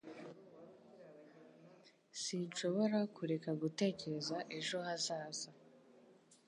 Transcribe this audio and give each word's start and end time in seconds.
Sinshobora 2.21 2.99
kureka 3.15 3.51
gutekereza 3.61 4.35
ejo 4.57 4.77
hazaza 4.87 5.49